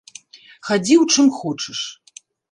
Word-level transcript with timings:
Хадзі 0.69 0.95
ў 1.01 1.17
чым 1.17 1.29
хочаш! 1.41 1.79